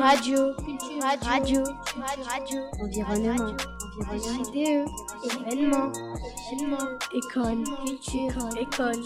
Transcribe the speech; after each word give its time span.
radio, 0.00 0.54
culture, 0.54 1.00
radio, 1.28 1.62
radio, 2.24 2.60
environnement, 2.80 3.56
environnement, 4.00 4.86
événements, 5.24 5.92
événements, 6.52 6.98
école, 7.12 7.64
culture, 7.84 8.48
école, 8.58 9.02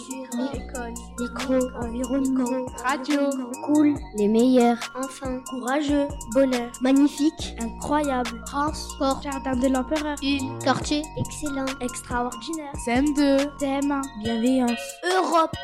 école, 0.53 0.93
micro, 1.19 1.59
environnement, 1.81 2.65
radio, 2.81 3.29
cool, 3.65 3.95
les 4.17 4.29
meilleurs, 4.29 4.77
enfin, 4.95 5.41
courageux, 5.49 6.07
bonheur, 6.33 6.71
magnifique, 6.81 7.55
incroyable, 7.59 8.41
transport, 8.45 9.21
jardin 9.21 9.55
de 9.57 9.67
l'empereur, 9.67 10.15
île, 10.21 10.43
quartier, 10.63 11.03
excellent, 11.17 11.65
extraordinaire, 11.81 12.71
CM2, 12.85 13.57
thème, 13.57 14.01
bienveillance, 14.23 14.79
Europe. 15.03 15.55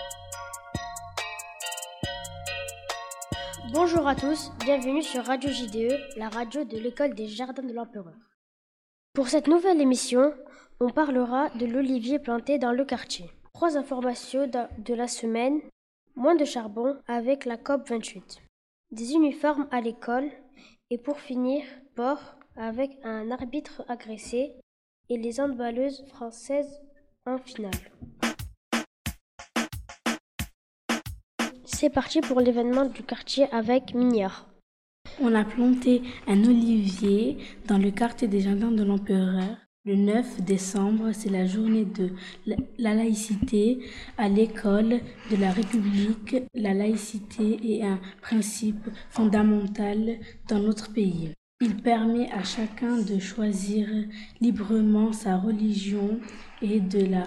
Bonjour 3.74 4.06
à 4.06 4.16
tous, 4.16 4.52
bienvenue 4.60 5.02
sur 5.02 5.24
Radio 5.24 5.50
JDE, 5.50 6.18
la 6.18 6.28
radio 6.28 6.66
de 6.66 6.78
l'école 6.78 7.16
des 7.16 7.28
Jardins 7.28 7.64
de 7.64 7.72
l'Empereur. 7.72 8.18
Pour 9.14 9.30
cette 9.30 9.48
nouvelle 9.48 9.80
émission, 9.80 10.34
on 10.82 10.90
parlera 10.90 11.50
de 11.52 11.66
l'olivier 11.66 12.20
planté 12.20 12.60
dans 12.60 12.74
le 12.74 12.84
quartier. 12.84 13.32
Trois 13.54 13.78
informations 13.78 14.46
de 14.46 14.94
la 14.94 15.08
semaine, 15.08 15.62
moins 16.18 16.36
de 16.36 16.44
charbon 16.44 16.98
avec 17.08 17.46
la 17.46 17.56
COP 17.56 17.88
28, 17.88 18.40
des 18.92 19.14
uniformes 19.14 19.70
à 19.72 19.80
l'école 19.80 20.30
et 20.90 20.98
pour 20.98 21.22
finir, 21.22 21.64
port 21.96 22.36
avec 22.58 22.92
un 23.06 23.32
arbitre 23.32 23.86
agressé 23.88 24.52
et 25.08 25.18
les 25.18 25.40
handballeuses 25.40 26.04
françaises 26.08 26.82
en 27.26 27.38
finale. 27.38 27.72
C'est 31.82 31.90
parti 31.90 32.22
pour 32.22 32.40
l'événement 32.42 32.86
du 32.86 33.02
quartier 33.02 33.52
avec 33.52 33.96
Mignard. 33.96 34.48
On 35.20 35.34
a 35.34 35.44
planté 35.44 36.04
un 36.28 36.44
olivier 36.44 37.40
dans 37.68 37.80
le 37.80 37.90
quartier 37.90 38.28
des 38.28 38.42
Jardins 38.42 38.70
de 38.70 38.84
l'Empereur. 38.84 39.58
Le 39.86 39.96
9 39.96 40.44
décembre, 40.44 41.10
c'est 41.12 41.32
la 41.32 41.48
journée 41.48 41.86
de 41.86 42.12
la 42.78 42.94
laïcité 42.94 43.80
à 44.20 44.30
l'école 44.30 45.00
de 45.32 45.36
la 45.38 45.50
République. 45.50 46.36
La 46.54 46.76
laïcité 46.76 47.58
est 47.64 47.82
un 47.82 48.00
principe 48.22 48.88
fondamental 49.10 50.20
dans 50.50 50.60
notre 50.60 50.94
pays. 50.94 51.32
Il 51.62 51.78
permet 51.78 52.32
à 52.32 52.44
chacun 52.44 52.98
de 52.98 53.18
choisir 53.18 53.88
librement 54.40 55.14
sa 55.14 55.36
religion 55.36 56.20
et 56.62 56.80
de 56.80 57.08
la 57.08 57.24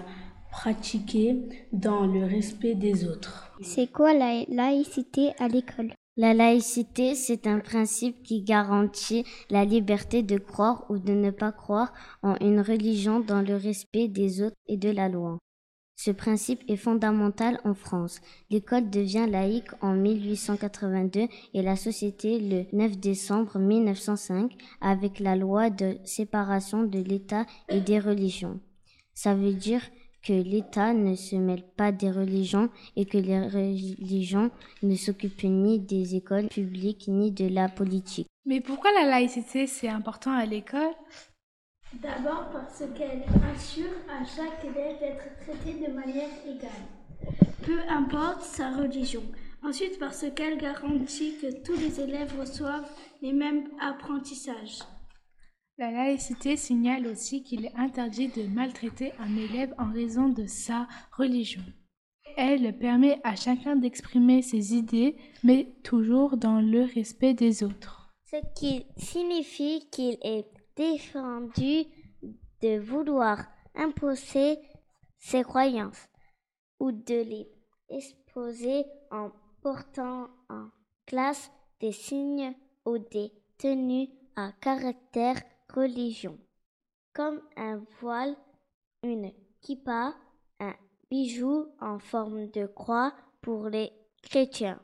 pratiquer 0.55 1.37
dans 1.73 2.05
le 2.05 2.23
respect 2.23 2.75
des 2.75 3.05
autres. 3.05 3.51
C'est 3.61 3.91
quoi 3.91 4.13
la 4.13 4.45
laïcité 4.47 5.33
à 5.37 5.49
l'école? 5.49 5.93
La 6.15 6.33
laïcité, 6.33 7.13
c'est 7.13 7.45
un 7.45 7.59
principe 7.59 8.23
qui 8.23 8.41
garantit 8.41 9.25
la 9.49 9.65
liberté 9.65 10.23
de 10.23 10.37
croire 10.37 10.85
ou 10.89 10.97
de 10.97 11.11
ne 11.11 11.29
pas 11.29 11.51
croire 11.51 11.91
en 12.23 12.37
une 12.39 12.61
religion 12.61 13.19
dans 13.19 13.41
le 13.41 13.55
respect 13.57 14.07
des 14.07 14.41
autres 14.41 14.55
et 14.67 14.77
de 14.77 14.89
la 14.89 15.09
loi. 15.09 15.37
Ce 15.97 16.11
principe 16.11 16.63
est 16.69 16.77
fondamental 16.77 17.59
en 17.65 17.73
France. 17.73 18.21
L'école 18.49 18.89
devient 18.89 19.27
laïque 19.29 19.71
en 19.81 19.93
1882 19.93 21.27
et 21.53 21.61
la 21.61 21.75
société 21.75 22.39
le 22.39 22.65
9 22.71 22.97
décembre 22.97 23.59
1905 23.59 24.53
avec 24.79 25.19
la 25.19 25.35
loi 25.35 25.69
de 25.69 25.97
séparation 26.05 26.83
de 26.83 26.99
l'État 26.99 27.45
et 27.67 27.81
des 27.81 27.99
religions. 27.99 28.61
Ça 29.13 29.33
veut 29.35 29.53
dire 29.53 29.81
que 30.25 30.33
l'État 30.33 30.93
ne 30.93 31.15
se 31.15 31.35
mêle 31.35 31.63
pas 31.77 31.91
des 31.91 32.11
religions 32.11 32.69
et 32.95 33.05
que 33.05 33.17
les 33.17 33.47
religions 33.47 34.49
ne 34.81 34.95
s'occupent 34.95 35.43
ni 35.43 35.79
des 35.79 36.15
écoles 36.15 36.47
publiques 36.47 37.07
ni 37.07 37.31
de 37.31 37.47
la 37.47 37.69
politique. 37.69 38.27
Mais 38.45 38.59
pourquoi 38.59 38.91
la 38.91 39.05
laïcité 39.05 39.67
c'est 39.67 39.87
important 39.87 40.31
à 40.31 40.45
l'école? 40.45 40.93
D'abord 42.01 42.49
parce 42.51 42.83
qu'elle 42.97 43.23
assure 43.53 43.93
à 44.09 44.25
chaque 44.25 44.65
élève 44.65 44.99
d'être 44.99 45.25
traité 45.41 45.79
de 45.79 45.93
manière 45.93 46.29
égale, 46.45 47.37
peu 47.63 47.79
importe 47.89 48.41
sa 48.41 48.71
religion. 48.71 49.23
Ensuite 49.63 49.97
parce 49.99 50.25
qu'elle 50.35 50.57
garantit 50.57 51.37
que 51.41 51.63
tous 51.63 51.79
les 51.79 51.99
élèves 52.01 52.33
reçoivent 52.39 52.89
les 53.21 53.33
mêmes 53.33 53.67
apprentissages. 53.79 54.79
La 55.77 55.91
laïcité 55.91 56.55
signale 56.55 57.05
aussi 57.05 57.43
qu'il 57.43 57.65
est 57.65 57.75
interdit 57.75 58.29
de 58.29 58.43
maltraiter 58.47 59.11
un 59.19 59.35
élève 59.35 59.75
en 59.77 59.91
raison 59.91 60.29
de 60.29 60.45
sa 60.45 60.87
religion. 61.11 61.61
Elle 62.37 62.77
permet 62.77 63.19
à 63.25 63.35
chacun 63.35 63.75
d'exprimer 63.75 64.41
ses 64.41 64.73
idées, 64.73 65.17
mais 65.43 65.73
toujours 65.83 66.37
dans 66.37 66.61
le 66.61 66.83
respect 66.83 67.33
des 67.33 67.61
autres. 67.61 68.09
Ce 68.23 68.37
qui 68.57 68.85
signifie 68.95 69.89
qu'il 69.91 70.17
est 70.21 70.47
défendu 70.77 71.83
de 72.61 72.79
vouloir 72.79 73.45
imposer 73.75 74.57
ses 75.17 75.43
croyances 75.43 76.07
ou 76.79 76.93
de 76.93 77.21
les 77.21 77.47
exposer 77.89 78.85
en 79.11 79.29
portant 79.61 80.27
en 80.49 80.69
classe 81.05 81.51
des 81.81 81.91
signes 81.91 82.53
ou 82.85 82.97
des 82.97 83.33
tenues 83.57 84.07
à 84.37 84.53
caractère 84.61 85.41
religion, 85.73 86.37
comme 87.13 87.41
un 87.57 87.81
voile, 87.99 88.35
une 89.03 89.31
kippa, 89.61 90.15
un 90.59 90.73
bijou 91.09 91.67
en 91.79 91.99
forme 91.99 92.49
de 92.51 92.65
croix 92.65 93.13
pour 93.41 93.69
les 93.69 93.91
chrétiens. 94.21 94.79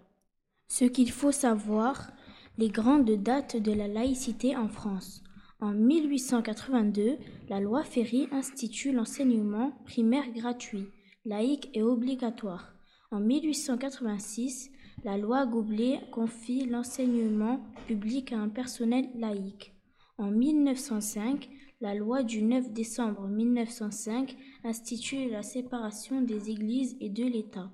Ce 0.68 0.86
qu'il 0.86 1.12
faut 1.12 1.32
savoir, 1.32 2.12
les 2.58 2.70
grandes 2.70 3.12
dates 3.12 3.58
de 3.58 3.72
la 3.72 3.88
laïcité 3.88 4.56
en 4.56 4.68
France. 4.68 5.24
En 5.60 5.72
1882, 5.72 7.18
la 7.50 7.60
loi 7.60 7.84
Ferry 7.84 8.28
institue 8.32 8.92
l'enseignement 8.92 9.74
primaire 9.86 10.32
gratuit, 10.32 10.88
laïque 11.26 11.70
et 11.74 11.84
obligatoire. 11.84 12.74
En 13.12 13.20
1886, 13.20 14.72
la 15.04 15.18
loi 15.18 15.46
Goblet 15.46 16.00
confie 16.12 16.66
l'enseignement 16.66 17.60
public 17.88 18.32
à 18.32 18.40
un 18.40 18.50
personnel 18.50 19.10
laïque. 19.16 19.74
En 20.22 20.30
1905, 20.30 21.50
la 21.82 21.96
loi 21.96 22.22
du 22.22 22.44
9 22.44 22.72
décembre 22.74 23.28
1905 23.28 24.38
institue 24.64 25.28
la 25.32 25.42
séparation 25.42 26.22
des 26.22 26.52
églises 26.52 26.96
et 27.02 27.10
de 27.10 27.24
l'État. 27.24 27.72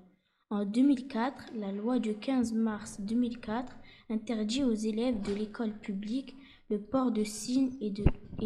En 0.50 0.64
2004, 0.64 1.52
la 1.56 1.74
loi 1.74 2.00
du 2.00 2.16
15 2.16 2.54
mars 2.54 3.02
2004 3.02 3.76
interdit 4.10 4.64
aux 4.64 4.74
élèves 4.74 5.22
de 5.24 5.34
l'école 5.34 5.78
publique 5.78 6.38
le 6.70 6.80
port 6.80 7.12
de 7.12 7.26
signes 7.26 7.74
et 7.82 7.90
de 7.90 8.06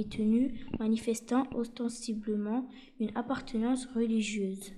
tenues 0.09 0.65
manifestant 0.79 1.45
ostensiblement 1.53 2.67
une 2.99 3.11
appartenance 3.13 3.85
religieuse. 3.93 4.73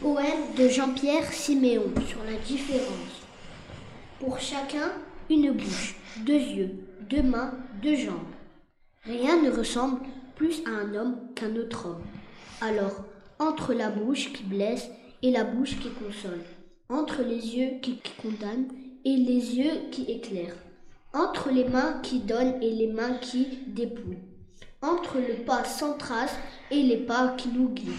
Poème 0.00 0.54
de 0.56 0.68
Jean-Pierre 0.68 1.32
Siméon 1.32 1.92
sur 2.06 2.22
la 2.22 2.38
différence. 2.38 3.26
Pour 4.20 4.38
chacun, 4.38 4.92
une 5.28 5.50
bouche, 5.50 5.96
deux 6.24 6.38
yeux, 6.38 6.85
deux 7.08 7.22
mains, 7.22 7.52
deux 7.82 7.96
jambes. 7.96 8.34
Rien 9.04 9.40
ne 9.42 9.50
ressemble 9.50 10.00
plus 10.34 10.62
à 10.66 10.70
un 10.70 10.94
homme 10.94 11.18
qu'un 11.34 11.54
autre 11.56 11.86
homme. 11.86 12.04
Alors, 12.60 13.04
entre 13.38 13.74
la 13.74 13.90
bouche 13.90 14.32
qui 14.32 14.42
blesse 14.42 14.88
et 15.22 15.30
la 15.30 15.44
bouche 15.44 15.78
qui 15.78 15.90
console, 15.90 16.42
entre 16.88 17.22
les 17.22 17.56
yeux 17.56 17.78
qui 17.80 18.00
condamnent 18.20 18.68
et 19.04 19.16
les 19.16 19.56
yeux 19.56 19.90
qui 19.90 20.02
éclairent, 20.10 20.56
entre 21.12 21.50
les 21.50 21.64
mains 21.64 22.00
qui 22.02 22.20
donnent 22.20 22.60
et 22.62 22.70
les 22.70 22.88
mains 22.88 23.14
qui 23.14 23.46
dépouillent, 23.68 24.18
entre 24.82 25.18
le 25.18 25.44
pas 25.44 25.64
sans 25.64 25.96
trace 25.96 26.36
et 26.70 26.82
les 26.82 26.98
pas 26.98 27.34
qui 27.36 27.48
nous 27.48 27.68
guident. 27.68 27.92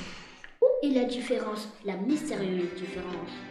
Où 0.62 0.86
est 0.86 0.92
la 0.92 1.06
différence, 1.06 1.70
la 1.86 1.96
mystérieuse 1.96 2.74
différence? 2.76 3.47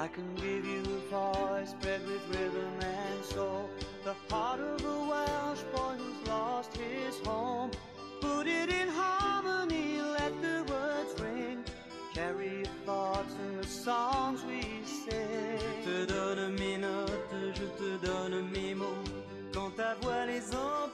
I 0.00 0.08
can 0.08 0.34
give 0.34 0.64
you 0.64 0.80
a 0.80 1.00
voice 1.10 1.74
bred 1.82 2.00
with 2.06 2.26
rhythm 2.30 2.72
and 2.80 3.22
soul. 3.22 3.68
The 4.02 4.14
heart 4.30 4.58
of 4.58 4.82
a 4.82 4.98
Welsh 5.10 5.62
boy 5.74 5.96
who's 5.98 6.26
lost 6.26 6.74
his 6.74 7.18
home. 7.18 7.70
Put 8.22 8.46
it 8.46 8.70
in 8.70 8.88
harmony, 8.88 10.00
let 10.00 10.32
the 10.40 10.64
words 10.72 11.20
ring. 11.20 11.62
Carry 12.14 12.60
your 12.60 12.74
thoughts 12.86 13.34
in 13.44 13.60
the 13.60 13.66
songs 13.66 14.42
we 14.44 14.62
sing. 14.86 15.60
Je 15.84 16.06
te 16.06 16.06
donne 16.06 16.56
mes 16.58 16.78
notes, 16.78 17.58
je 17.58 17.66
te 17.76 18.06
donne 18.06 18.50
mes 18.50 18.74
mots. 18.74 19.10
Quand 19.52 19.76
ta 19.76 19.96
voix 20.00 20.24
les 20.24 20.46
emporte 20.54 20.89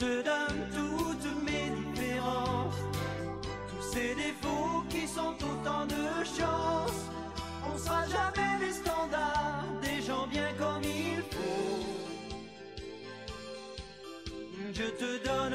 Je 0.00 0.06
te 0.06 0.22
donne 0.22 0.60
toutes 0.72 1.42
mes 1.44 1.68
différences, 1.84 2.74
tous 3.68 3.92
ces 3.92 4.14
défauts 4.14 4.82
qui 4.88 5.06
sont 5.06 5.34
autant 5.34 5.84
de 5.84 6.24
chances. 6.24 7.04
On 7.70 7.76
sera 7.76 8.06
jamais 8.06 8.64
les 8.64 8.72
standards 8.72 9.66
des 9.82 10.00
gens 10.00 10.26
bien 10.26 10.48
comme 10.58 10.82
il 10.84 11.22
faut. 11.30 11.84
Je 14.72 14.84
te 14.84 15.22
donne 15.22 15.52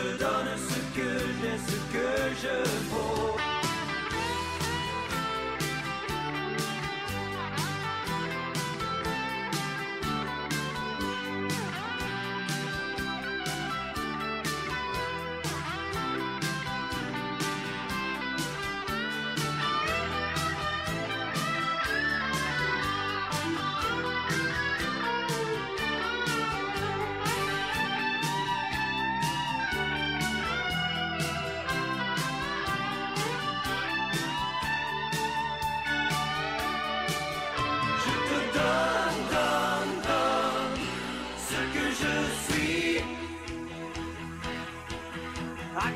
te 0.00 0.18
donne 0.18 0.56
ce 0.56 0.98
que 0.98 1.10
j'ai, 1.40 1.58
ce 1.58 1.76
que 1.92 2.08
je 2.42 2.90
vaux. 2.90 3.49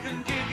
Can 0.05 0.23
give 0.25 0.44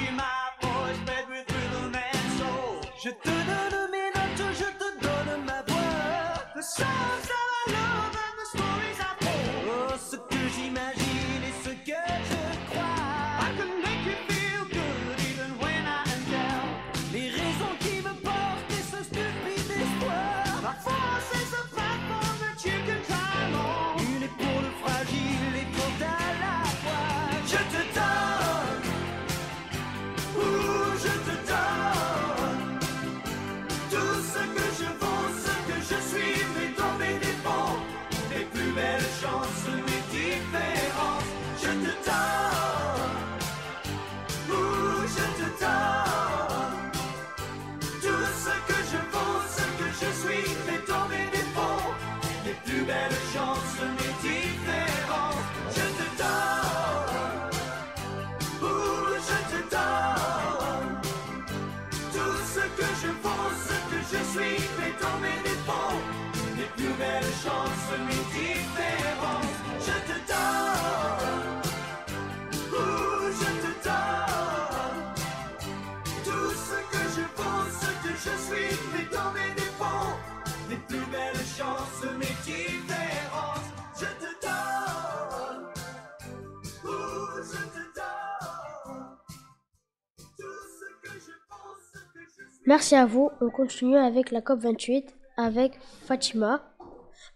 Merci 92.68 92.96
à 92.96 93.06
vous. 93.06 93.30
On 93.42 93.50
continue 93.50 93.98
avec 93.98 94.32
la 94.32 94.42
COP28 94.42 95.06
avec 95.38 95.80
Fatima, 96.06 96.62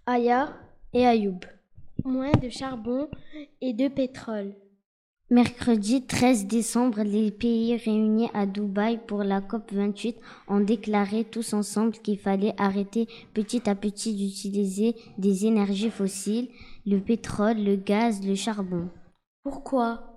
Aya 0.06 0.54
et 0.94 1.06
Ayoub. 1.06 1.40
Moins 2.04 2.32
de 2.34 2.50
charbon 2.50 3.08
et 3.62 3.74
de 3.74 3.88
pétrole. 3.88 4.54
Mercredi 5.32 6.06
13 6.06 6.46
décembre, 6.46 7.02
les 7.02 7.32
pays 7.32 7.76
réunis 7.76 8.30
à 8.36 8.46
Dubaï 8.46 9.00
pour 9.08 9.24
la 9.24 9.42
COP28 9.42 10.18
ont 10.48 10.60
déclaré 10.60 11.24
tous 11.24 11.54
ensemble 11.54 11.94
qu'il 11.94 12.20
fallait 12.20 12.54
arrêter 12.60 13.08
petit 13.34 13.68
à 13.68 13.74
petit 13.74 14.14
d'utiliser 14.14 14.96
des 15.18 15.48
énergies 15.48 15.90
fossiles, 15.90 16.50
le 16.86 17.00
pétrole, 17.00 17.58
le 17.58 17.76
gaz, 17.76 18.24
le 18.24 18.36
charbon. 18.36 18.90
Pourquoi? 19.42 20.15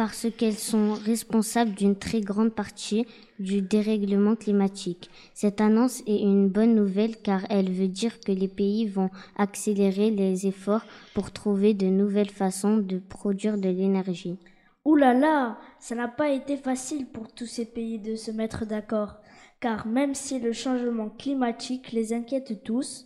Parce 0.00 0.28
qu'elles 0.34 0.54
sont 0.54 0.94
responsables 0.94 1.74
d'une 1.74 1.94
très 1.94 2.22
grande 2.22 2.54
partie 2.54 3.04
du 3.38 3.60
dérèglement 3.60 4.34
climatique. 4.34 5.10
Cette 5.34 5.60
annonce 5.60 6.00
est 6.06 6.22
une 6.22 6.48
bonne 6.48 6.74
nouvelle 6.74 7.18
car 7.18 7.42
elle 7.50 7.70
veut 7.70 7.86
dire 7.86 8.18
que 8.20 8.32
les 8.32 8.48
pays 8.48 8.86
vont 8.86 9.10
accélérer 9.36 10.10
les 10.10 10.46
efforts 10.46 10.86
pour 11.12 11.32
trouver 11.32 11.74
de 11.74 11.84
nouvelles 11.84 12.30
façons 12.30 12.78
de 12.78 12.96
produire 12.96 13.58
de 13.58 13.68
l'énergie. 13.68 14.38
Ouh 14.86 14.98
ça 14.98 15.94
n'a 15.94 16.08
pas 16.08 16.30
été 16.30 16.56
facile 16.56 17.04
pour 17.04 17.30
tous 17.30 17.44
ces 17.44 17.66
pays 17.66 17.98
de 17.98 18.16
se 18.16 18.30
mettre 18.30 18.64
d'accord, 18.64 19.16
car 19.60 19.86
même 19.86 20.14
si 20.14 20.40
le 20.40 20.54
changement 20.54 21.10
climatique 21.10 21.92
les 21.92 22.14
inquiète 22.14 22.64
tous, 22.64 23.04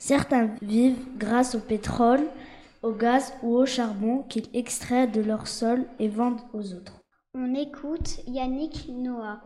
certains 0.00 0.50
vivent 0.62 0.98
grâce 1.16 1.54
au 1.54 1.60
pétrole, 1.60 2.26
au 2.82 2.92
gaz 2.92 3.32
ou 3.42 3.56
au 3.56 3.66
charbon 3.66 4.22
qu'ils 4.22 4.48
extraient 4.54 5.06
de 5.06 5.20
leur 5.20 5.46
sol 5.46 5.86
et 5.98 6.08
vendent 6.08 6.40
aux 6.52 6.72
autres. 6.74 7.00
On 7.34 7.54
écoute 7.54 8.20
Yannick 8.26 8.88
Noah. 8.88 9.42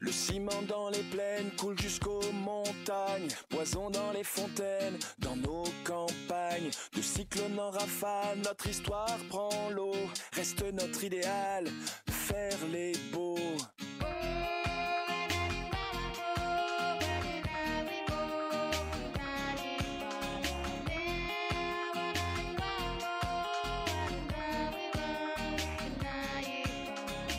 Le 0.00 0.12
ciment 0.12 0.62
dans 0.68 0.88
les 0.90 1.02
plaines 1.10 1.50
coule 1.58 1.78
jusqu'aux 1.80 2.20
montagnes, 2.32 3.28
poison 3.48 3.90
dans 3.90 4.12
les 4.12 4.22
fontaines, 4.22 4.98
dans 5.18 5.34
nos 5.36 5.64
campagnes. 5.84 6.70
De 6.94 7.02
cyclone 7.02 7.58
en 7.58 7.70
rafale, 7.70 8.38
notre 8.44 8.68
histoire 8.68 9.18
prend 9.28 9.70
l'eau. 9.70 9.94
Reste 10.32 10.64
notre 10.72 11.02
idéal, 11.02 11.66
faire 12.08 12.58
les 12.72 12.92
beaux. 13.12 13.56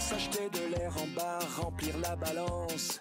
S'acheter 0.10 0.50
de 0.54 0.74
l'air 0.74 0.94
en 1.04 1.08
bar, 1.20 1.42
remplir 1.62 1.98
la 1.98 2.16
balance. 2.16 2.98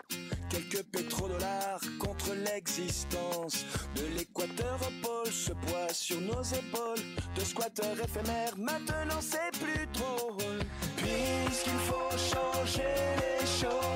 Quelques 0.51 0.83
pétrodollars 0.87 1.79
contre 2.01 2.35
l'existence. 2.35 3.65
De 3.95 4.03
l'équateur 4.17 4.77
au 4.83 5.07
pôle, 5.07 5.33
ce 5.33 5.53
poids 5.53 5.93
sur 5.93 6.21
nos 6.21 6.43
épaules. 6.43 7.05
De 7.37 7.45
squatteurs 7.45 7.97
éphémères, 8.03 8.59
maintenant 8.59 9.21
c'est 9.21 9.53
plus 9.53 9.87
drôle. 9.93 10.59
Puisqu'il 10.97 11.79
faut 11.87 12.11
changer 12.19 12.83
les 13.21 13.47
choses. 13.47 13.96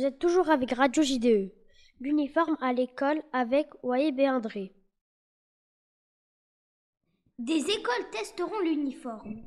Vous 0.00 0.06
êtes 0.06 0.18
toujours 0.18 0.48
avec 0.48 0.72
Radio 0.72 1.02
JDE. 1.02 1.52
L'uniforme 2.00 2.56
à 2.62 2.72
l'école 2.72 3.22
avec 3.34 3.68
Waïb 3.82 4.18
et. 4.18 4.72
Des 7.38 7.58
écoles 7.58 8.10
testeront 8.10 8.60
l'uniforme. 8.60 9.42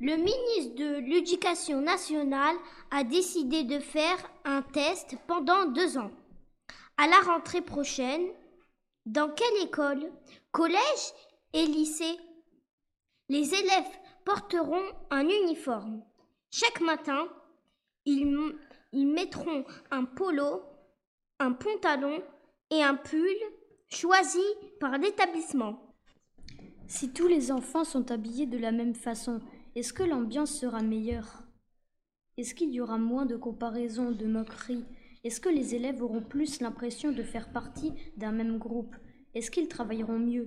Le 0.00 0.16
ministre 0.16 0.74
de 0.74 1.00
l'Éducation 1.00 1.82
nationale 1.82 2.56
a 2.90 3.04
décidé 3.04 3.64
de 3.64 3.78
faire 3.78 4.16
un 4.46 4.62
test 4.62 5.18
pendant 5.26 5.66
deux 5.66 5.98
ans. 5.98 6.12
À 6.96 7.06
la 7.06 7.20
rentrée 7.30 7.60
prochaine, 7.60 8.26
dans 9.04 9.28
quelle 9.28 9.64
école? 9.64 10.10
Collège 10.50 11.12
et 11.52 11.66
lycée 11.66 12.16
Les 13.28 13.54
élèves 13.54 13.98
porteront 14.24 14.94
un 15.10 15.28
uniforme. 15.28 16.02
Chaque 16.50 16.80
matin, 16.80 17.28
ils, 18.06 18.24
ils 18.92 19.06
mettront 19.06 19.64
un 19.90 20.04
polo, 20.04 20.62
un 21.38 21.52
pantalon 21.52 22.22
et 22.70 22.82
un 22.82 22.94
pull 22.94 23.36
choisis 23.88 24.40
par 24.80 24.98
l'établissement. 24.98 25.94
Si 26.86 27.12
tous 27.12 27.26
les 27.26 27.52
enfants 27.52 27.84
sont 27.84 28.10
habillés 28.10 28.46
de 28.46 28.58
la 28.58 28.72
même 28.72 28.94
façon, 28.94 29.40
est-ce 29.74 29.92
que 29.92 30.02
l'ambiance 30.02 30.58
sera 30.58 30.82
meilleure? 30.82 31.42
Est-ce 32.36 32.54
qu'il 32.54 32.70
y 32.70 32.80
aura 32.80 32.98
moins 32.98 33.26
de 33.26 33.36
comparaisons, 33.36 34.12
de 34.12 34.26
moqueries? 34.26 34.84
Est-ce 35.24 35.40
que 35.40 35.48
les 35.48 35.74
élèves 35.74 36.02
auront 36.02 36.22
plus 36.22 36.60
l'impression 36.60 37.12
de 37.12 37.22
faire 37.22 37.52
partie 37.52 37.92
d'un 38.16 38.32
même 38.32 38.58
groupe? 38.58 38.94
Est-ce 39.34 39.50
qu'ils 39.50 39.68
travailleront 39.68 40.18
mieux? 40.18 40.46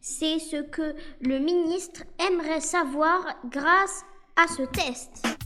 C'est 0.00 0.38
ce 0.38 0.62
que 0.62 0.94
le 1.20 1.38
ministre 1.38 2.04
aimerait 2.18 2.60
savoir 2.60 3.24
grâce 3.50 4.04
à 4.36 4.46
ce 4.46 4.62
test. 4.62 5.41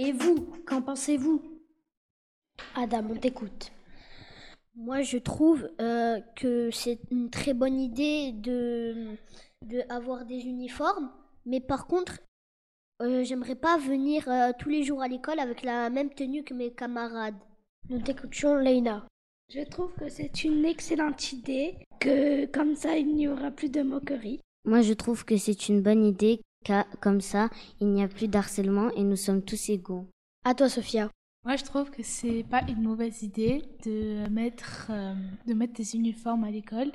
Et 0.00 0.12
vous, 0.12 0.46
qu'en 0.64 0.80
pensez-vous? 0.80 1.42
Adam, 2.76 3.04
on 3.10 3.16
t'écoute. 3.16 3.72
Moi, 4.76 5.02
je 5.02 5.18
trouve 5.18 5.68
euh, 5.80 6.20
que 6.36 6.70
c'est 6.70 7.00
une 7.10 7.30
très 7.30 7.52
bonne 7.52 7.80
idée 7.80 8.30
de, 8.30 9.16
de 9.66 9.82
avoir 9.88 10.24
des 10.24 10.38
uniformes, 10.46 11.10
mais 11.46 11.58
par 11.58 11.88
contre, 11.88 12.20
euh, 13.02 13.24
j'aimerais 13.24 13.56
pas 13.56 13.76
venir 13.76 14.28
euh, 14.28 14.52
tous 14.56 14.68
les 14.68 14.84
jours 14.84 15.02
à 15.02 15.08
l'école 15.08 15.40
avec 15.40 15.64
la 15.64 15.90
même 15.90 16.14
tenue 16.14 16.44
que 16.44 16.54
mes 16.54 16.70
camarades. 16.70 17.34
Nous 17.90 18.00
t'écoutions, 18.00 18.54
Leïna. 18.54 19.04
Je 19.52 19.62
trouve 19.68 19.92
que 19.94 20.08
c'est 20.08 20.44
une 20.44 20.64
excellente 20.64 21.32
idée, 21.32 21.76
que 21.98 22.46
comme 22.46 22.76
ça 22.76 22.96
il 22.96 23.16
n'y 23.16 23.26
aura 23.26 23.50
plus 23.50 23.68
de 23.68 23.82
moquerie. 23.82 24.38
Moi, 24.64 24.80
je 24.82 24.92
trouve 24.92 25.24
que 25.24 25.36
c'est 25.36 25.68
une 25.68 25.82
bonne 25.82 26.04
idée, 26.04 26.40
car 26.64 26.86
comme 27.00 27.20
ça, 27.20 27.50
il 27.80 27.88
n'y 27.88 28.02
a 28.02 28.08
plus 28.08 28.28
d'harcèlement 28.28 28.90
et 28.90 29.02
nous 29.02 29.16
sommes 29.16 29.42
tous 29.42 29.68
égaux. 29.68 30.06
À 30.44 30.54
toi, 30.54 30.68
Sophia. 30.68 31.10
Moi, 31.44 31.56
je 31.56 31.64
trouve 31.64 31.90
que 31.90 32.02
c'est 32.02 32.44
pas 32.50 32.62
une 32.68 32.82
mauvaise 32.82 33.22
idée 33.22 33.62
de 33.84 34.28
mettre, 34.28 34.88
euh, 34.90 35.14
de 35.46 35.54
mettre 35.54 35.74
des 35.74 35.94
uniformes 35.94 36.44
à 36.44 36.50
l'école, 36.50 36.90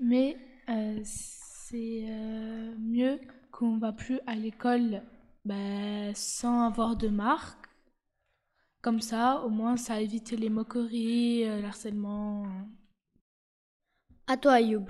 mais 0.00 0.36
euh, 0.68 1.00
c'est 1.04 2.04
euh, 2.08 2.74
mieux 2.78 3.18
qu'on 3.50 3.78
va 3.78 3.92
plus 3.92 4.20
à 4.26 4.34
l'école 4.34 5.02
bah, 5.44 6.14
sans 6.14 6.66
avoir 6.66 6.96
de 6.96 7.08
marque. 7.08 7.66
Comme 8.82 9.00
ça, 9.00 9.42
au 9.44 9.48
moins, 9.48 9.76
ça 9.76 10.00
évite 10.00 10.32
les 10.32 10.50
moqueries, 10.50 11.44
euh, 11.48 11.60
l'harcèlement. 11.60 12.46
À 14.26 14.36
toi, 14.36 14.54
Ayoub. 14.54 14.86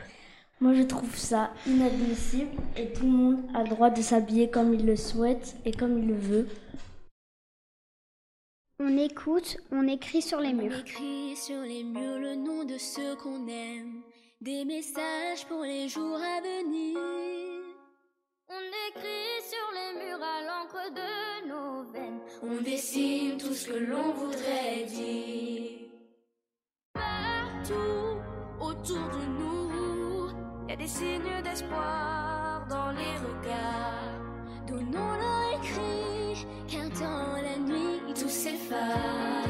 Moi, 0.61 0.73
je 0.75 0.83
trouve 0.83 1.15
ça 1.17 1.53
inadmissible 1.67 2.51
et 2.77 2.93
tout 2.93 3.05
le 3.05 3.11
monde 3.11 3.43
a 3.55 3.63
le 3.65 3.69
droit 3.69 3.91
de 3.91 4.01
s'habiller 4.01 4.49
comme 4.51 4.73
il 4.73 4.87
le 4.87 4.97
souhaite 4.97 5.57
et 5.65 5.73
comme 5.73 5.99
il 5.99 6.07
le 6.09 6.15
veut. 6.15 6.49
On 8.81 8.97
écoute, 8.99 9.57
on 9.73 9.87
écrit 9.89 10.23
sur 10.23 10.41
les 10.41 10.51
On 10.51 10.55
murs. 10.63 10.79
écrit 10.81 11.37
sur 11.37 11.61
les 11.63 11.83
murs 11.85 12.19
le 12.19 12.35
nom 12.35 12.65
de 12.65 12.77
ceux 12.79 13.15
qu'on 13.17 13.47
aime, 13.47 14.03
des 14.41 14.65
messages 14.65 15.47
pour 15.49 15.63
les 15.63 15.89
jours 15.89 16.17
à 16.17 16.41
venir. 16.41 16.99
On 18.49 18.89
écrit 18.89 19.43
sur 19.49 19.67
les 19.75 20.05
murs 20.07 20.23
à 20.23 20.43
l'encre 20.45 20.93
de 20.93 21.49
nos 21.49 21.93
veines. 21.93 22.21
On 22.43 22.63
dessine 22.63 23.37
tout 23.39 23.55
ce 23.55 23.69
que 23.69 23.79
l'on 23.79 24.13
voudrait 24.13 24.85
dire. 24.89 25.71
Partout 26.93 28.19
autour 28.61 29.09
de 29.09 29.25
nous, 29.39 30.04
y 30.69 30.73
a 30.73 30.77
des 30.77 30.87
signes 30.87 31.43
d'espoir 31.43 32.65
dans 32.69 32.91
les 32.91 33.17
regards. 33.27 34.15
Donnons-leur 34.67 35.61
écrit, 35.61 36.47
car 36.67 36.89
dans 37.01 37.37
la 37.43 37.57
nuit 37.59 38.15
tout 38.15 38.29
s'efface. 38.29 39.44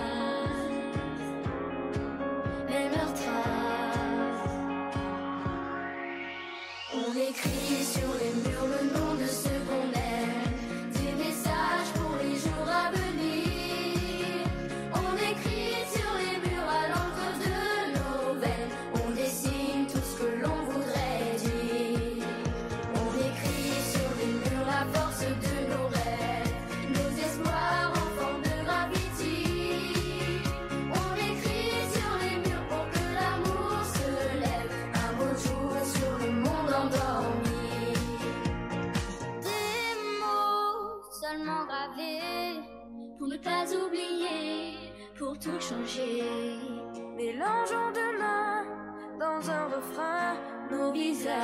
nos 50.70 50.92
visages. 50.92 51.34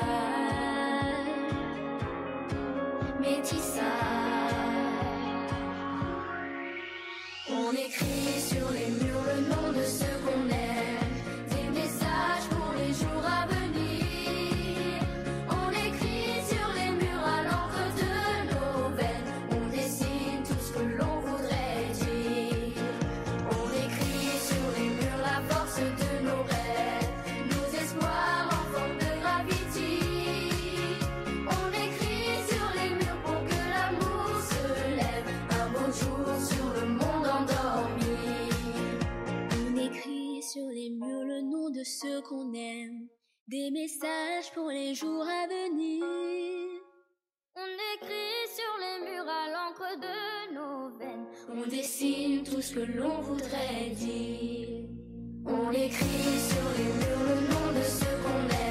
Métissage. 3.20 3.84
On 7.50 7.72
écrit 7.72 8.40
sur 8.40 8.70
les 8.70 8.90
murs 9.04 9.24
le 9.34 9.40
nom 9.48 9.72
de 9.72 9.84
ce 9.84 10.19
de 41.80 41.84
ceux 41.84 42.20
qu'on 42.20 42.52
aime, 42.52 43.08
des 43.48 43.70
messages 43.70 44.52
pour 44.52 44.68
les 44.68 44.94
jours 44.94 45.26
à 45.26 45.46
venir. 45.46 46.04
On 47.56 47.72
écrit 47.94 48.44
sur 48.54 48.72
les 48.84 49.10
murs 49.10 49.26
à 49.26 49.48
l'encre 49.54 49.98
de 49.98 50.54
nos 50.54 50.98
veines. 50.98 51.26
On 51.48 51.66
dessine 51.66 52.42
tout 52.44 52.60
ce 52.60 52.74
que 52.74 52.80
l'on 52.80 53.22
voudrait 53.22 53.90
dire. 53.94 54.90
On 55.46 55.70
écrit 55.72 56.38
sur 56.50 56.68
les 56.76 56.90
murs 57.00 57.24
le 57.30 57.36
nom 57.48 57.72
de 57.78 57.82
ceux 57.82 58.16
qu'on 58.24 58.44
aime. 58.56 58.69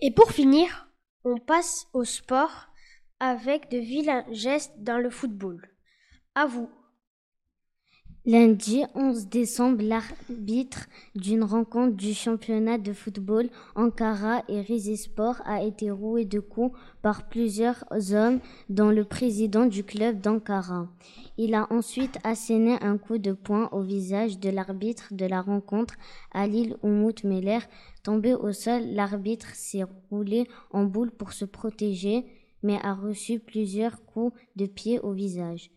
Et 0.00 0.10
pour 0.10 0.30
finir, 0.30 0.88
on 1.24 1.38
passe 1.38 1.86
au 1.92 2.04
sport 2.04 2.68
avec 3.20 3.70
de 3.70 3.78
vilains 3.78 4.24
gestes 4.30 4.74
dans 4.78 4.98
le 4.98 5.10
football. 5.10 5.70
À 6.34 6.46
vous. 6.46 6.70
Lundi 8.26 8.82
11 8.94 9.26
décembre, 9.28 9.82
l'arbitre 9.82 10.86
d'une 11.14 11.44
rencontre 11.44 11.94
du 11.94 12.14
championnat 12.14 12.78
de 12.78 12.94
football 12.94 13.50
Ankara 13.74 14.42
et 14.48 14.62
Rizespor 14.62 15.42
a 15.44 15.62
été 15.62 15.90
roué 15.90 16.24
de 16.24 16.40
coups 16.40 16.74
par 17.02 17.28
plusieurs 17.28 17.84
hommes, 18.14 18.40
dont 18.70 18.88
le 18.88 19.04
président 19.04 19.66
du 19.66 19.84
club 19.84 20.22
d'Ankara. 20.22 20.88
Il 21.36 21.54
a 21.54 21.70
ensuite 21.70 22.16
asséné 22.24 22.78
un 22.80 22.96
coup 22.96 23.18
de 23.18 23.32
poing 23.32 23.68
au 23.72 23.82
visage 23.82 24.38
de 24.38 24.48
l'arbitre 24.48 25.08
de 25.10 25.26
la 25.26 25.42
rencontre, 25.42 25.92
Alil 26.32 26.78
Oumout 26.82 27.24
Meller. 27.24 27.60
Tombé 28.04 28.32
au 28.32 28.54
sol, 28.54 28.84
l'arbitre 28.86 29.54
s'est 29.54 29.84
roulé 30.08 30.48
en 30.70 30.84
boule 30.84 31.10
pour 31.10 31.34
se 31.34 31.44
protéger, 31.44 32.24
mais 32.62 32.78
a 32.82 32.94
reçu 32.94 33.38
plusieurs 33.38 34.02
coups 34.06 34.34
de 34.56 34.64
pied 34.64 34.98
au 35.00 35.12
visage. 35.12 35.70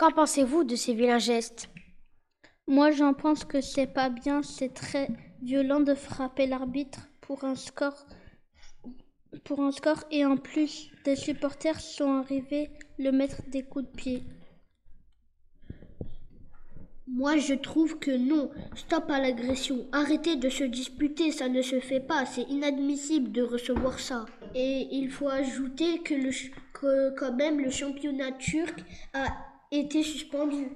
Qu'en 0.00 0.12
pensez-vous 0.12 0.64
de 0.64 0.76
ces 0.76 0.94
vilains 0.94 1.18
gestes? 1.18 1.68
Moi, 2.66 2.90
j'en 2.90 3.12
pense 3.12 3.44
que 3.44 3.60
c'est 3.60 3.86
pas 3.86 4.08
bien, 4.08 4.42
c'est 4.42 4.72
très 4.72 5.08
violent 5.42 5.80
de 5.80 5.92
frapper 5.92 6.46
l'arbitre 6.46 7.10
pour 7.20 7.44
un 7.44 7.54
score. 7.54 8.06
Pour 9.44 9.60
un 9.60 9.72
score 9.72 10.02
et 10.10 10.24
en 10.24 10.38
plus, 10.38 10.90
des 11.04 11.16
supporters 11.16 11.78
sont 11.78 12.14
arrivés 12.14 12.70
le 12.98 13.12
mettre 13.12 13.42
des 13.50 13.62
coups 13.62 13.84
de 13.84 13.94
pied. 13.94 14.22
Moi, 17.06 17.36
je 17.36 17.52
trouve 17.52 17.98
que 17.98 18.16
non. 18.16 18.50
Stop 18.76 19.10
à 19.10 19.20
l'agression. 19.20 19.86
Arrêtez 19.92 20.36
de 20.36 20.48
se 20.48 20.64
disputer, 20.64 21.30
ça 21.30 21.50
ne 21.50 21.60
se 21.60 21.78
fait 21.78 22.00
pas. 22.00 22.24
C'est 22.24 22.48
inadmissible 22.48 23.32
de 23.32 23.42
recevoir 23.42 23.98
ça. 24.00 24.24
Et 24.54 24.88
il 24.92 25.10
faut 25.10 25.28
ajouter 25.28 25.98
que, 25.98 26.14
le, 26.14 26.30
que 26.72 27.14
quand 27.18 27.34
même 27.34 27.60
le 27.60 27.70
championnat 27.70 28.32
turc 28.32 28.82
a 29.12 29.49
été 29.70 30.02
suspendu. 30.02 30.68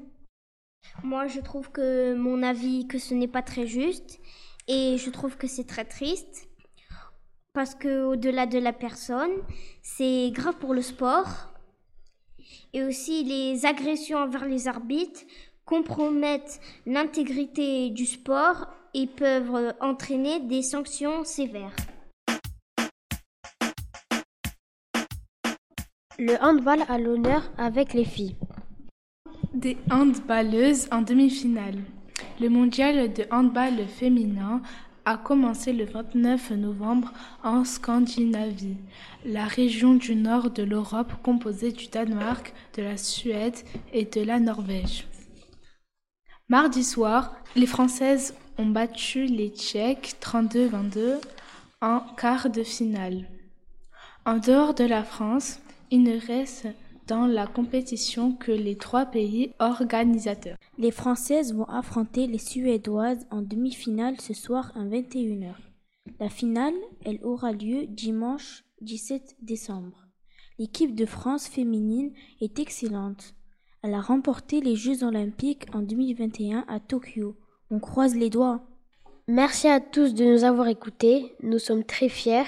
Moi, 1.03 1.27
je 1.27 1.41
trouve 1.41 1.71
que 1.71 2.15
mon 2.15 2.43
avis, 2.43 2.87
que 2.87 2.99
ce 2.99 3.15
n'est 3.15 3.29
pas 3.29 3.43
très 3.43 3.67
juste. 3.67 4.21
Et 4.69 4.97
je 4.99 5.11
trouve 5.11 5.37
que 5.37 5.47
c'est 5.47 5.67
très 5.67 5.85
triste. 5.85 6.49
Parce 7.53 7.75
que 7.75 8.05
au-delà 8.05 8.47
de 8.47 8.59
la 8.59 8.73
personne, 8.73 9.33
c'est 9.83 10.31
grave 10.33 10.57
pour 10.59 10.75
le 10.75 10.83
sport. 10.83 11.53
Et 12.73 12.83
aussi, 12.83 13.25
les 13.25 13.67
agressions 13.67 14.19
envers 14.19 14.47
les 14.47 14.69
arbitres 14.69 15.23
compromettent 15.65 16.61
l'intégrité 16.87 17.91
du 17.91 18.07
sport 18.07 18.67
et 18.93 19.07
peuvent 19.07 19.75
entraîner 19.81 20.41
des 20.41 20.63
sanctions 20.63 21.25
sévères. 21.25 21.75
Le 26.19 26.37
handball 26.43 26.85
à 26.89 26.99
l'honneur 26.99 27.51
avec 27.59 27.93
les 27.93 28.05
filles. 28.05 28.37
Des 29.55 29.77
handballeuses 29.89 30.89
en 30.91 31.03
demi-finale. 31.03 31.79
Le 32.41 32.49
mondial 32.49 33.13
de 33.13 33.25
handball 33.31 33.87
féminin 33.87 34.63
a 35.05 35.17
commencé 35.17 35.73
le 35.73 35.85
29 35.85 36.51
novembre 36.53 37.13
en 37.45 37.65
Scandinavie, 37.65 38.77
la 39.25 39.45
région 39.45 39.95
du 39.95 40.17
nord 40.17 40.51
de 40.51 40.65
l'Europe 40.65 41.13
composée 41.23 41.71
du 41.71 41.87
Danemark, 41.87 42.53
de 42.77 42.83
la 42.83 42.97
Suède 42.97 43.55
et 43.93 44.05
de 44.05 44.23
la 44.23 44.41
Norvège. 44.41 45.07
Mardi 46.49 46.83
soir, 46.83 47.37
les 47.55 47.67
Françaises 47.67 48.35
ont 48.59 48.67
battu 48.67 49.27
les 49.27 49.51
Tchèques 49.51 50.17
32-22 50.21 51.21
en 51.81 52.01
quart 52.17 52.51
de 52.51 52.65
finale. 52.65 53.29
En 54.27 54.39
dehors 54.39 54.75
de 54.75 54.85
la 54.85 55.05
France, 55.05 55.61
il 55.93 56.03
ne 56.03 56.19
reste 56.19 56.67
dans 57.07 57.27
la 57.27 57.47
compétition 57.47 58.33
que 58.33 58.53
les 58.53 58.77
trois 58.77 59.07
pays 59.07 59.53
organisateurs. 59.59 60.57
Les 60.79 60.91
Françaises 60.91 61.55
vont 61.55 61.65
affronter 61.65 62.27
les 62.27 62.39
Suédoises 62.39 63.27
en 63.31 63.43
demi-finale 63.43 64.21
ce 64.21 64.35
soir 64.35 64.73
à 64.75 64.85
21h. 64.85 65.55
La 66.21 66.29
finale, 66.29 66.75
elle 67.05 67.21
aura 67.23 67.53
lieu 67.53 67.87
dimanche 67.87 68.65
17 68.81 69.37
décembre. 69.43 70.07
L'équipe 70.59 70.95
de 70.95 71.07
France 71.07 71.49
féminine 71.49 72.13
est 72.41 72.59
excellente. 72.59 73.35
Elle 73.83 73.95
a 73.95 74.01
remporté 74.01 74.61
les 74.61 74.77
Jeux 74.77 75.05
olympiques 75.05 75.67
en 75.75 75.83
2021 75.83 76.65
à 76.69 76.81
Tokyo. 76.81 77.37
On 77.71 77.81
croise 77.81 78.15
les 78.15 78.31
doigts. 78.31 78.65
Merci 79.27 79.69
à 79.69 79.81
tous 79.81 80.15
de 80.15 80.25
nous 80.25 80.45
avoir 80.45 80.69
écoutés. 80.69 81.35
Nous 81.43 81.59
sommes 81.59 81.85
très 81.85 82.09
fiers 82.09 82.45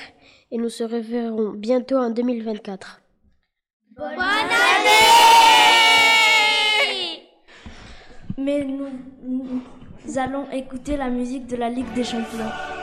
et 0.51 0.59
nous 0.59 0.69
se 0.69 0.85
reverrons 0.85 1.53
bientôt 1.53 1.97
en 1.97 2.11
2024. 2.11 3.03
Bonne 3.97 4.09
année 4.09 4.51
Mais 8.37 8.63
nous, 8.63 8.91
nous 9.23 10.19
allons 10.19 10.51
écouter 10.53 10.99
la 10.99 11.09
musique 11.09 11.47
de 11.47 11.57
la 11.57 11.71
Ligue 11.71 11.91
des 11.95 12.05
Champions. 12.05 12.76